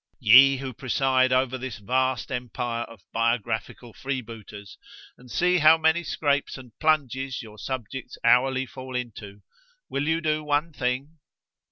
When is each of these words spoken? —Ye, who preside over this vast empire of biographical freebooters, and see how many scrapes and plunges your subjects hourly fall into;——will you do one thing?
—Ye, 0.19 0.57
who 0.57 0.73
preside 0.73 1.31
over 1.31 1.59
this 1.59 1.77
vast 1.77 2.31
empire 2.31 2.85
of 2.85 3.03
biographical 3.13 3.93
freebooters, 3.93 4.79
and 5.15 5.29
see 5.29 5.59
how 5.59 5.77
many 5.77 6.03
scrapes 6.03 6.57
and 6.57 6.71
plunges 6.79 7.43
your 7.43 7.59
subjects 7.59 8.17
hourly 8.23 8.65
fall 8.65 8.95
into;——will 8.95 10.07
you 10.07 10.19
do 10.19 10.43
one 10.43 10.73
thing? 10.73 11.19